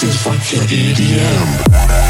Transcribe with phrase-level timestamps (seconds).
[0.00, 2.09] This is fucking EDM.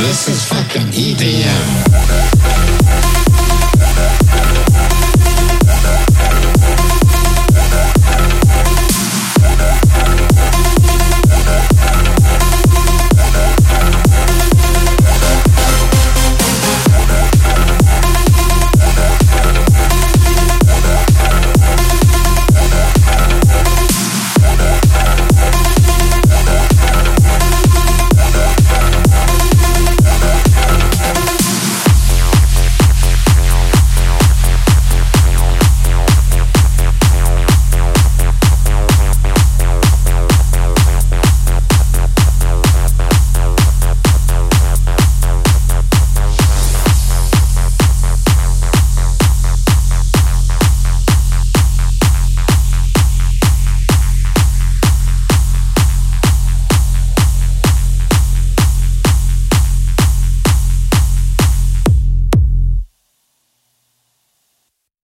[0.00, 3.19] This is fucking EDM.